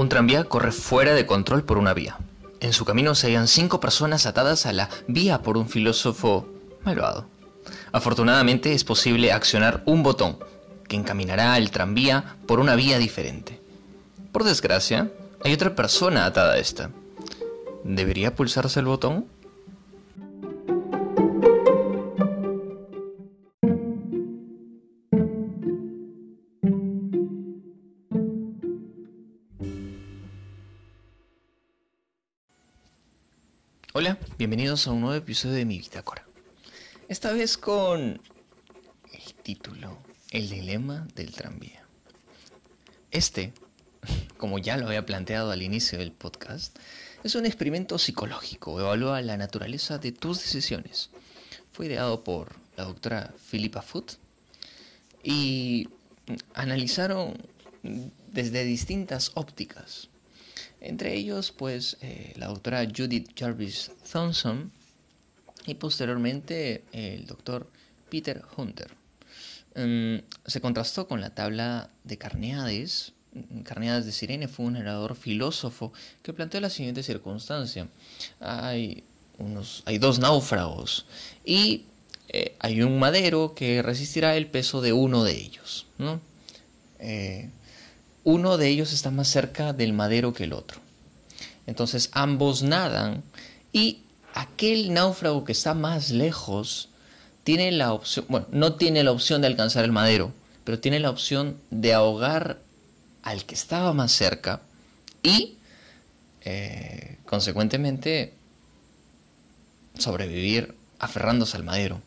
[0.00, 2.16] Un tranvía corre fuera de control por una vía.
[2.60, 6.48] En su camino se hallan cinco personas atadas a la vía por un filósofo
[6.86, 7.26] malvado.
[7.92, 10.38] Afortunadamente es posible accionar un botón
[10.88, 13.60] que encaminará al tranvía por una vía diferente.
[14.32, 15.10] Por desgracia,
[15.44, 16.88] hay otra persona atada a esta.
[17.84, 19.26] ¿Debería pulsarse el botón?
[34.40, 36.26] Bienvenidos a un nuevo episodio de mi bitácora.
[37.08, 38.00] Esta vez con
[39.12, 39.98] el título
[40.30, 41.84] El dilema del tranvía.
[43.10, 43.52] Este,
[44.38, 46.74] como ya lo había planteado al inicio del podcast,
[47.22, 51.10] es un experimento psicológico, evalúa la naturaleza de tus decisiones.
[51.72, 54.12] Fue ideado por la doctora Philippa Foot
[55.22, 55.86] y
[56.54, 57.36] analizaron
[57.82, 60.09] desde distintas ópticas
[60.80, 64.72] entre ellos, pues, eh, la doctora Judith Jarvis Thompson
[65.66, 67.70] y posteriormente el doctor
[68.10, 68.90] Peter Hunter.
[69.74, 73.12] Mm, se contrastó con la tabla de Carneades.
[73.62, 77.88] Carneades de Sirene fue un narrador filósofo que planteó la siguiente circunstancia.
[78.40, 79.04] Hay,
[79.38, 81.06] unos, hay dos náufragos
[81.44, 81.84] y
[82.28, 85.86] eh, hay un madero que resistirá el peso de uno de ellos.
[85.98, 86.20] ¿no?
[86.98, 87.50] Eh,
[88.24, 90.80] uno de ellos está más cerca del madero que el otro.
[91.66, 93.22] Entonces ambos nadan
[93.72, 94.02] y
[94.34, 96.88] aquel náufrago que está más lejos
[97.44, 100.32] tiene la opción, bueno, no tiene la opción de alcanzar el madero,
[100.64, 102.58] pero tiene la opción de ahogar
[103.22, 104.62] al que estaba más cerca
[105.22, 105.56] y,
[106.42, 108.34] eh, consecuentemente,
[109.98, 112.00] sobrevivir aferrándose al madero.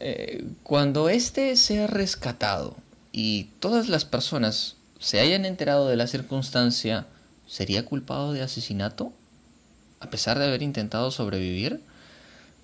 [0.00, 2.76] Eh, cuando éste sea rescatado
[3.12, 7.06] y todas las personas se hayan enterado de la circunstancia,
[7.48, 9.12] ¿sería culpado de asesinato?
[9.98, 11.80] A pesar de haber intentado sobrevivir.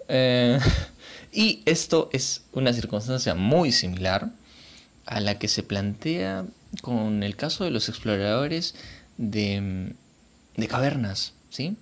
[0.08, 0.60] Eh,
[1.32, 4.30] y esto es una circunstancia muy similar
[5.06, 6.44] a la que se plantea
[6.82, 8.75] con el caso de los exploradores
[9.16, 9.94] de,
[10.56, 11.32] de cavernas.
[11.48, 11.76] ¿sí?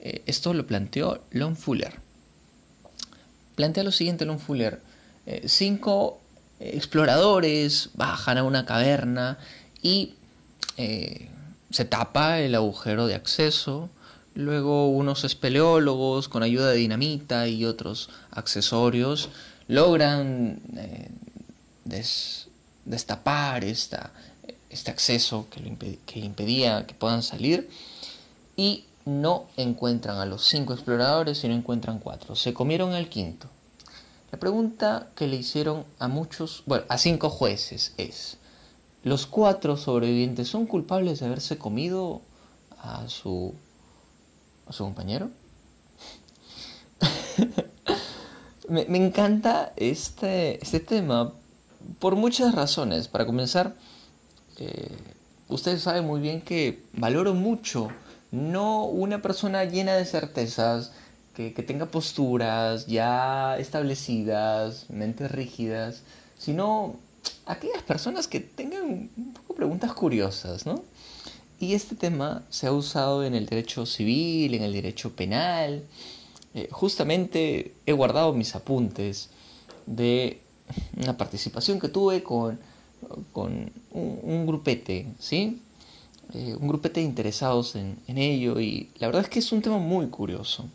[0.00, 1.94] Eh, esto lo planteó Lon Fuller.
[3.56, 4.80] Plantea lo siguiente Lon Fuller.
[5.26, 6.20] Eh, cinco
[6.60, 9.38] exploradores bajan a una caverna
[9.82, 10.14] y
[10.76, 11.28] eh,
[11.70, 13.88] se tapa el agujero de acceso.
[14.34, 19.30] Luego unos espeleólogos con ayuda de dinamita y otros accesorios
[19.66, 21.10] logran eh,
[22.84, 24.12] destapar esta,
[24.70, 27.68] este acceso que, que impedía que puedan salir
[28.56, 32.36] y no encuentran a los cinco exploradores, sino encuentran cuatro.
[32.36, 33.48] Se comieron al quinto.
[34.30, 38.36] La pregunta que le hicieron a muchos, bueno, a cinco jueces es,
[39.02, 42.22] los cuatro sobrevivientes son culpables de haberse comido
[42.80, 43.54] a su,
[44.66, 45.30] a su compañero.
[48.68, 51.32] me, encanta este, este tema
[51.98, 53.08] por muchas razones.
[53.08, 53.76] Para comenzar,
[54.58, 54.96] eh,
[55.48, 57.88] ustedes saben muy bien que valoro mucho
[58.30, 60.92] no una persona llena de certezas,
[61.34, 66.02] que, que tenga posturas ya establecidas, mentes rígidas,
[66.36, 66.96] sino
[67.46, 70.82] aquellas personas que tengan un poco preguntas curiosas, ¿no?
[71.60, 75.84] Y este tema se ha usado en el derecho civil, en el derecho penal.
[76.54, 79.30] Eh, justamente he guardado mis apuntes
[79.86, 80.40] de
[80.96, 82.60] una participación que tuve con,
[83.32, 85.62] con un, grupete, ¿sí?
[86.34, 89.78] Eh, un grupete de interesados en, ello y la verdad es que es un tema
[89.78, 90.66] muy curioso.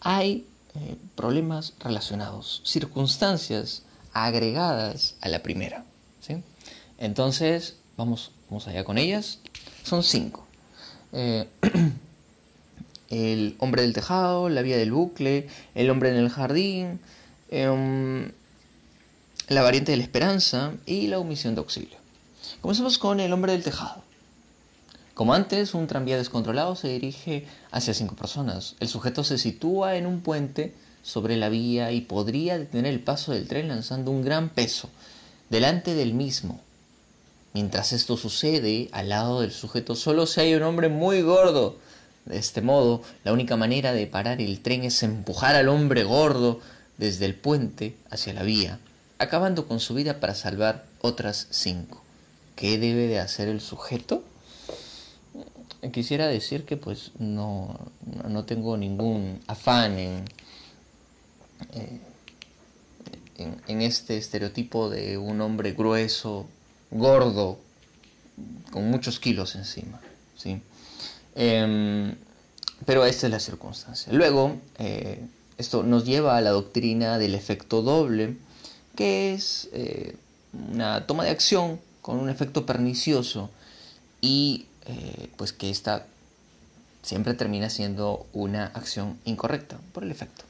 [0.00, 3.82] Hay eh, problemas relacionados, circunstancias
[4.14, 5.84] agregadas a la primera.
[6.20, 6.42] ¿sí?
[6.98, 9.40] Entonces, vamos, vamos allá con ellas.
[9.82, 10.46] Son cinco.
[11.12, 11.46] Eh,
[13.10, 17.00] el hombre del tejado, la vía del bucle, el hombre en el jardín,
[17.50, 18.32] em,
[19.48, 21.98] la variante de la esperanza y la omisión de auxilio.
[22.60, 24.02] Comencemos con el hombre del tejado.
[25.14, 28.74] Como antes, un tranvía descontrolado se dirige hacia cinco personas.
[28.80, 30.74] El sujeto se sitúa en un puente
[31.04, 34.88] sobre la vía y podría detener el paso del tren lanzando un gran peso
[35.50, 36.60] delante del mismo.
[37.52, 41.76] Mientras esto sucede, al lado del sujeto solo se hay un hombre muy gordo.
[42.24, 46.60] De este modo, la única manera de parar el tren es empujar al hombre gordo
[46.96, 48.80] desde el puente hacia la vía,
[49.18, 52.02] acabando con su vida para salvar otras cinco.
[52.56, 54.24] ¿Qué debe de hacer el sujeto?
[55.92, 57.78] Quisiera decir que pues no,
[58.26, 60.24] no tengo ningún afán en
[61.72, 62.00] eh,
[63.66, 66.46] en, este estereotipo de un hombre grueso,
[66.90, 67.58] gordo,
[68.70, 70.00] con muchos kilos encima.
[70.36, 70.60] ¿sí?
[71.34, 72.14] Em,
[72.86, 74.12] pero esta es la circunstancia.
[74.12, 75.20] Luego, eh,
[75.58, 78.36] esto nos lleva a la doctrina del efecto doble,
[78.96, 80.16] que es eh,
[80.70, 83.50] una toma de acción con un efecto pernicioso
[84.20, 84.66] y
[85.38, 86.06] pues que esta
[87.04, 90.44] siempre termina siendo una acción incorrecta por el efecto.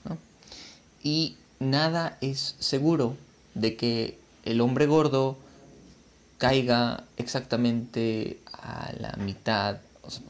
[1.05, 3.17] Y nada es seguro
[3.55, 5.37] de que el hombre gordo
[6.39, 9.77] caiga exactamente a la mitad,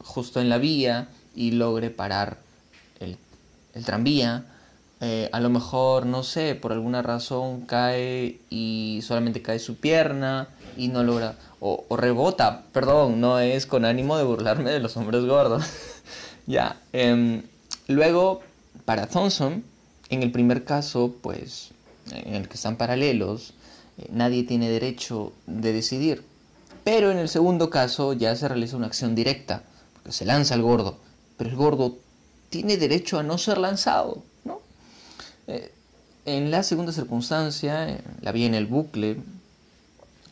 [0.03, 2.37] justo en la vía, y logre parar
[2.99, 3.17] el,
[3.83, 4.45] tranvía.
[5.01, 10.47] Eh, a lo mejor, no sé, por alguna razón cae y solamente cae su pierna
[10.77, 15.25] y no logra, o, rebota, perdón, no es con ánimo de burlarme de los hombres
[15.25, 15.65] gordos.
[16.47, 17.43] ya, em,
[17.87, 18.41] luego,
[18.85, 19.63] para Thompson,
[20.09, 21.69] en el primer caso, pues,
[22.11, 23.53] en el que están paralelos,
[23.97, 26.23] eh, nadie tiene derecho de decidir.
[26.83, 29.63] Pero en el segundo caso ya se realiza una acción directa,
[29.93, 30.99] porque se lanza el gordo,
[31.37, 31.97] pero el gordo
[32.49, 34.61] tiene derecho a no ser lanzado, ¿no?
[35.47, 35.71] Eh,
[36.25, 39.17] en la segunda circunstancia, la vía en el bucle,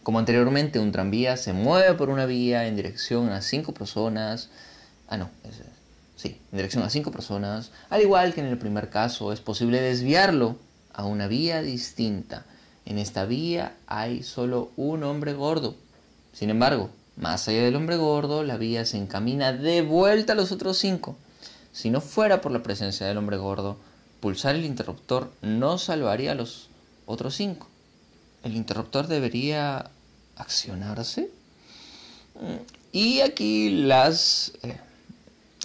[0.04, 4.50] como anteriormente, un tranvía se mueve por una vía en dirección a cinco personas.
[5.08, 5.30] Ah, no,
[6.24, 7.72] sí, en dirección a cinco personas.
[7.90, 10.56] Al igual que en el primer caso, es posible desviarlo
[10.94, 12.46] a una vía distinta.
[12.86, 15.76] En esta vía hay solo un hombre gordo.
[16.32, 20.54] Sin embargo, más allá del hombre gordo, la vía se encamina de vuelta a los
[20.54, 21.18] otros cinco.
[21.74, 23.78] Si no fuera por la presencia del hombre gordo,
[24.22, 26.70] pulsar el interruptor no salvaría a los
[27.06, 27.68] otros cinco.
[28.44, 29.90] El interruptor debería
[30.38, 31.30] accionarse.
[32.94, 34.80] Y aquí las, eh,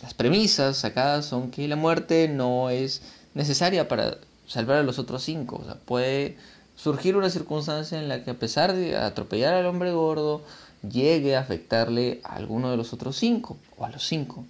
[0.02, 3.02] las premisas sacadas son que la muerte no es
[3.34, 5.60] necesaria para salvar a los otros cinco.
[5.62, 6.36] O sea, puede
[6.76, 10.42] surgir una circunstancia en la que a pesar de atropellar al hombre gordo,
[10.88, 14.44] llegue a afectarle a alguno de los otros cinco o a los cinco.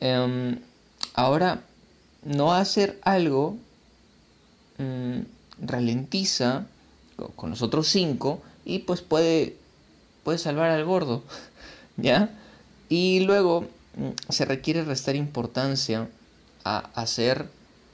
[0.00, 0.58] Em,
[1.14, 1.62] ahora,
[2.24, 3.56] no hacer algo
[4.78, 5.20] mm,
[5.62, 6.66] ralentiza
[7.36, 9.56] con los otros cinco y pues puede,
[10.24, 11.22] puede salvar al gordo,
[11.96, 12.30] ¿ya?
[12.88, 13.68] Y luego
[14.28, 16.08] se requiere restar importancia
[16.64, 17.46] a hacer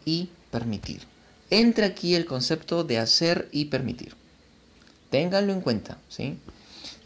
[0.05, 1.03] y permitir
[1.51, 4.15] entra aquí el concepto de hacer y permitir.
[5.11, 6.39] Ténganlo en cuenta, ¿sí?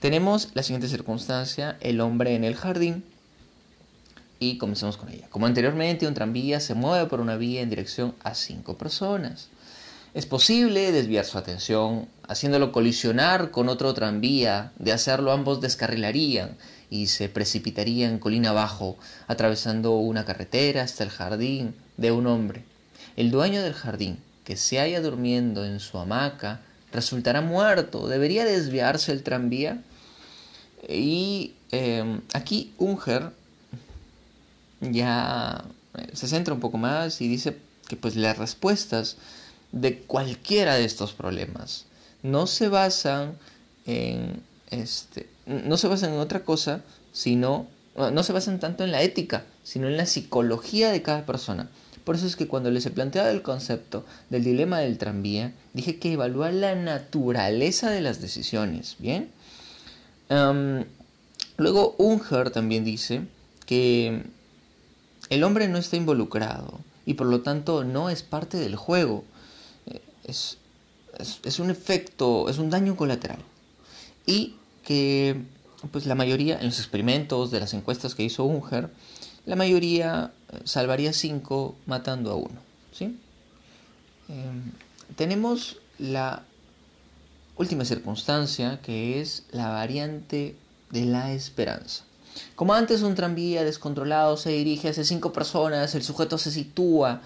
[0.00, 3.04] Tenemos la siguiente circunstancia, el hombre en el jardín,
[4.38, 5.26] y comenzamos con ella.
[5.28, 9.48] Como anteriormente, un tranvía se mueve por una vía en dirección a cinco personas.
[10.14, 14.72] Es posible desviar su atención haciéndolo colisionar con otro tranvía.
[14.78, 16.56] De hacerlo ambos descarrilarían
[16.90, 18.98] y se precipitarían colina abajo,
[19.28, 22.64] atravesando una carretera hasta el jardín de un hombre.
[23.16, 26.60] El dueño del jardín que se haya durmiendo en su hamaca
[26.92, 28.08] resultará muerto.
[28.08, 29.82] ¿Debería desviarse el tranvía?
[30.88, 33.32] Y em, aquí Unger
[34.80, 35.64] ya
[35.96, 37.56] eh, se centra un poco más y dice
[37.86, 39.16] que pues las respuestas
[39.72, 41.86] de cualquiera de estos problemas
[42.22, 43.36] no se basan
[43.86, 46.82] en este no se basan en otra cosa
[47.12, 47.66] sino
[47.96, 51.68] no se basan tanto en la ética sino en la psicología de cada persona
[52.04, 55.98] por eso es que cuando les he planteado el concepto del dilema del tranvía, dije
[55.98, 59.30] que evaluar la naturaleza de las decisiones, ¿bien?
[61.56, 63.22] luego Unger también dice
[63.66, 64.24] que
[65.28, 69.24] el hombre no está involucrado y por lo tanto no es parte del juego.
[69.86, 70.58] Eh, es,
[71.44, 73.40] es, un efecto, es un daño colateral.
[74.26, 75.42] Y que
[75.90, 78.90] pues la mayoría en los experimentos de las encuestas que hizo Unger,
[79.46, 82.60] la mayoría eh, salvaría 5 matando a uno.
[82.92, 83.18] ¿sí?
[84.28, 84.72] Em,
[85.16, 86.42] tenemos la
[87.56, 90.56] última circunstancia que es la variante
[90.90, 92.04] de la esperanza.
[92.54, 97.22] Como antes un tranvía descontrolado se dirige hacia cinco personas, el sujeto se sitúa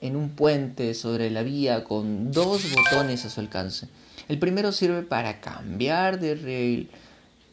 [0.00, 3.88] en un puente sobre la vía con dos botones a su alcance.
[4.28, 6.90] El primero sirve para cambiar de rail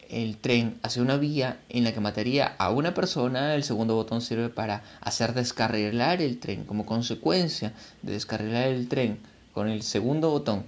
[0.10, 4.22] el tren hacia una vía en la que mataría a una persona, el segundo botón
[4.22, 6.66] sirve para hacer descarrilar el tren.
[6.66, 9.20] Como consecuencia de descarrilar el tren
[9.54, 10.66] con el segundo botón,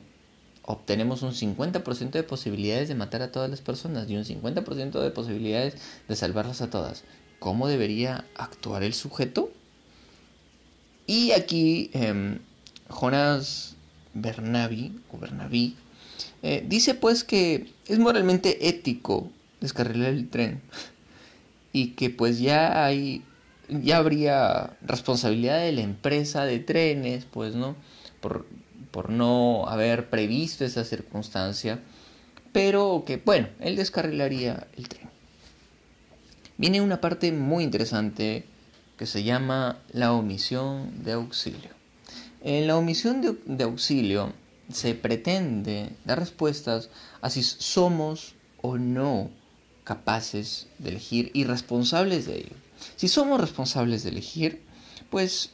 [0.64, 5.12] obtenemos un 50% de posibilidades de matar a todas las personas y un 50% de
[5.12, 5.76] posibilidades
[6.08, 7.04] de salvarlas a todas.
[7.40, 9.52] ¿Cómo debería actuar el sujeto?
[11.08, 11.92] Y aquí
[14.14, 15.76] Bernabi, o Bernabi,
[16.42, 19.30] eh, dice pues que es moralmente ético
[19.62, 20.62] descarrilar el tren
[21.74, 23.24] y que pues ya hay
[23.68, 27.76] ya habría responsabilidad de la empresa de trenes pues no
[28.22, 28.46] por,
[28.92, 31.80] por no haber previsto esa circunstancia
[32.52, 35.10] pero que bueno él descarrilaría el tren.
[36.58, 38.46] Viene una parte muy interesante
[38.98, 41.70] que se llama la omisión de auxilio.
[42.42, 44.34] En la omisión de, auxilio
[44.72, 46.90] se pretende dar respuestas
[47.22, 49.30] a si somos o no
[49.84, 52.56] capaces de elegir y responsables de ello.
[52.96, 54.62] Si somos responsables de elegir,
[55.10, 55.52] pues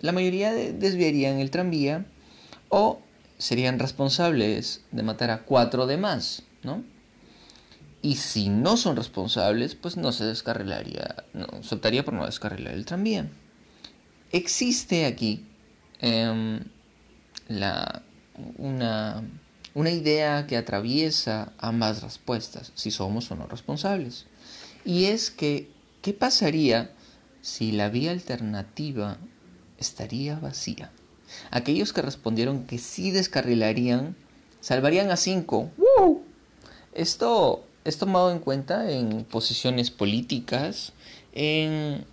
[0.00, 2.06] la mayoría desviarían el tranvía
[2.68, 3.00] o
[3.38, 6.82] serían responsables de matar a cuatro demás, ¿no?
[8.04, 12.84] Y si no son responsables, pues no se descarrilaría, no, se por no descarrilar el
[12.84, 13.30] tranvía.
[14.30, 15.46] Existe aquí
[16.00, 16.60] em,
[17.48, 18.02] la,
[18.58, 19.22] una,
[19.72, 24.26] una idea que atraviesa ambas respuestas, si somos o no responsables.
[24.84, 25.70] Y es que,
[26.02, 26.90] ¿qué pasaría
[27.40, 29.16] si la vía alternativa
[29.78, 30.92] estaría vacía?
[31.50, 34.14] Aquellos que respondieron que sí descarrilarían,
[34.60, 35.70] salvarían a cinco.
[35.78, 36.22] ¡Woo!
[36.92, 40.92] Esto es tomado en cuenta en posiciones políticas,
[41.32, 42.04] en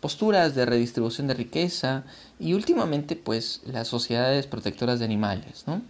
[0.00, 2.04] posturas de redistribución de riqueza
[2.38, 5.82] y últimamente pues las sociedades protectoras de animales, ¿no?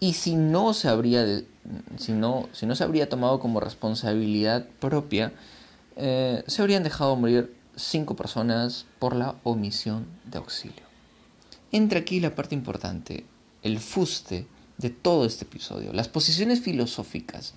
[0.00, 1.42] Y si no se habría,
[1.96, 5.32] si no, si no se habría tomado como responsabilidad propia,
[5.96, 10.82] eh, se habrían dejado morir cinco personas por la omisión de auxilio.
[11.72, 13.24] Entra aquí la parte importante,
[13.62, 14.46] el fuste
[14.78, 15.92] de todo este episodio.
[15.92, 17.54] Las posiciones filosóficas.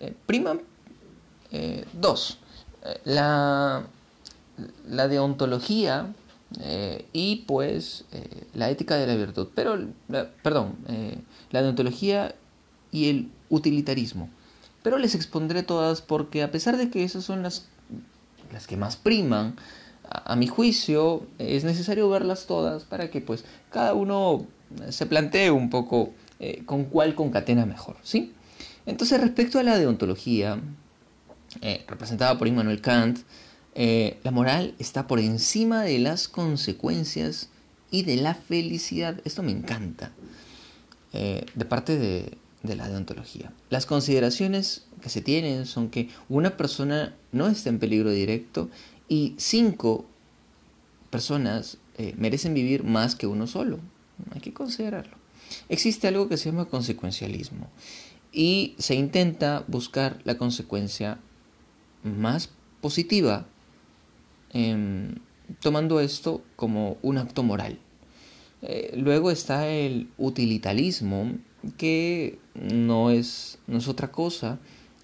[0.00, 0.62] Eh, priman
[1.50, 2.38] eh, dos.
[2.84, 3.84] Eh, la,
[4.88, 6.12] la deontología
[7.12, 8.04] y pues
[8.54, 9.50] la ética de la virtud.
[9.54, 9.78] Pero,
[10.42, 10.74] perdón,
[11.52, 12.34] la deontología
[12.90, 14.28] y el utilitarismo.
[14.82, 17.66] Pero les expondré todas porque a pesar de que esas son las,
[18.52, 19.54] las que más priman,
[20.08, 24.44] a, a mi juicio es necesario verlas todas para que pues cada uno
[24.88, 28.32] se plantee un poco eh, con cuál concatena mejor, ¿sí?
[28.86, 30.58] Entonces, respecto a la deontología,
[31.60, 33.18] eh, representada por Immanuel Kant,
[33.74, 37.50] eh, la moral está por encima de las consecuencias
[37.90, 39.20] y de la felicidad.
[39.26, 40.12] Esto me encanta,
[41.12, 43.52] de parte de, de la deontología.
[43.68, 48.70] Las consideraciones que se tienen son que una persona no está en peligro directo
[49.08, 50.06] y cinco
[51.10, 51.76] personas
[52.16, 53.78] merecen vivir más que uno solo.
[54.32, 55.19] Hay que considerarlo.
[55.68, 57.68] Existe algo que se llama consecuencialismo
[58.32, 61.18] y se intenta buscar la consecuencia
[62.02, 63.46] más positiva
[64.52, 65.16] em,
[65.60, 67.78] tomando esto como un acto moral.
[68.62, 71.32] Eh, luego está el utilitarismo
[71.76, 74.58] que no es, no es otra cosa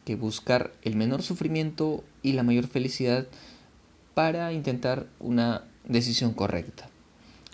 [0.05, 3.27] que buscar el menor sufrimiento y la mayor felicidad
[4.15, 6.89] para intentar una decisión correcta.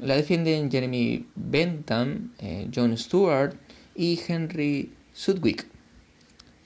[0.03, 3.55] La defienden Jeremy Bentham, eh, John Stewart
[3.95, 5.65] y Henry Sudwick.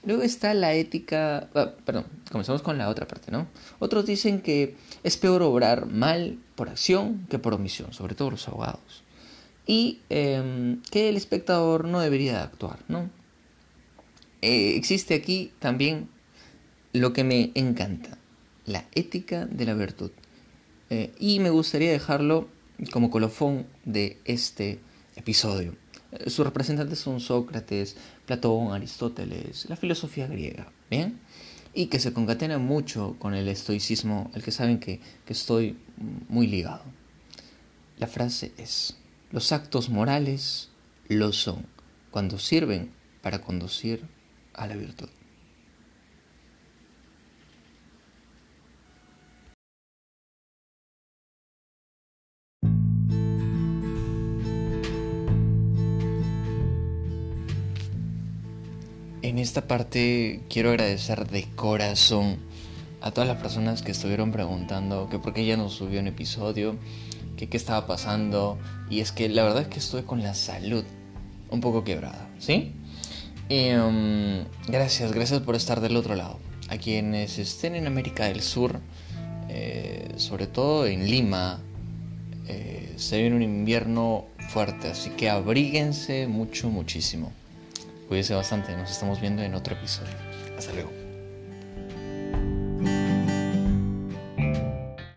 [0.05, 3.47] Luego está la ética, ah, perdón, comenzamos con la otra parte, ¿no?
[3.78, 8.49] Otros dicen que es peor obrar mal por acción que por omisión, sobre todo los
[8.49, 9.05] abogados.
[9.66, 13.11] Y em, que el espectador no debería actuar, ¿no?
[14.40, 16.09] Eh, existe aquí también
[16.95, 18.16] lo que me encanta,
[18.64, 20.11] la ética de la virtud.
[20.88, 22.49] Eh, y me gustaría dejarlo
[22.92, 24.80] como colofón de este
[25.16, 25.75] episodio.
[26.26, 31.21] Sus representantes son Sócrates, Platón, Aristóteles, la filosofía griega, ¿bien?
[31.75, 35.76] Y que se concatena mucho con el estoicismo, el que saben que, que estoy
[36.28, 36.85] muy ligado.
[37.99, 38.97] La frase es,
[39.30, 40.71] los actos morales
[41.09, 41.66] lo son
[42.11, 42.90] cuando sirven
[43.21, 44.04] para conducir
[44.54, 45.09] a la virtud.
[59.47, 62.38] Esta parte quiero agradecer de corazón
[63.00, 66.76] a todas las personas que estuvieron preguntando que por qué ya no subió un episodio,
[67.37, 68.59] que qué estaba pasando.
[68.91, 70.85] Y es que la verdad es que estoy con la salud
[71.50, 72.73] un poco quebrada, ¿sí?
[73.49, 76.41] Em, gracias, gracias por estar del otro lado.
[76.69, 78.81] A quienes estén en América del Sur,
[79.49, 81.61] eh, sobre todo en Lima,
[82.49, 87.31] eh, se viene un invierno fuerte, así que abríguense mucho, muchísimo.
[88.09, 90.15] Cuídense bastante, nos estamos viendo en otro episodio.
[90.57, 91.06] Hasta luego.